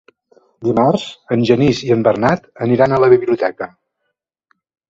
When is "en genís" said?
1.35-1.83